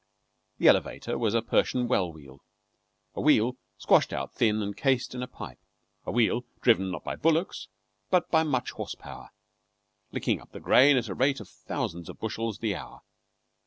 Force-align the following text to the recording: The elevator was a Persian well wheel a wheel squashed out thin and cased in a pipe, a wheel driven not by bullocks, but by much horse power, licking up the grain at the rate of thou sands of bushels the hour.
The 0.57 0.67
elevator 0.67 1.15
was 1.15 1.35
a 1.35 1.43
Persian 1.43 1.87
well 1.87 2.11
wheel 2.11 2.39
a 3.13 3.21
wheel 3.21 3.57
squashed 3.77 4.11
out 4.11 4.33
thin 4.33 4.59
and 4.63 4.75
cased 4.75 5.13
in 5.13 5.21
a 5.21 5.27
pipe, 5.27 5.59
a 6.07 6.11
wheel 6.11 6.43
driven 6.61 6.89
not 6.89 7.03
by 7.03 7.15
bullocks, 7.15 7.67
but 8.09 8.31
by 8.31 8.41
much 8.41 8.71
horse 8.71 8.95
power, 8.95 9.29
licking 10.11 10.41
up 10.41 10.53
the 10.53 10.59
grain 10.59 10.97
at 10.97 11.05
the 11.05 11.13
rate 11.13 11.39
of 11.39 11.51
thou 11.67 11.85
sands 11.85 12.09
of 12.09 12.17
bushels 12.19 12.57
the 12.57 12.75
hour. 12.75 13.01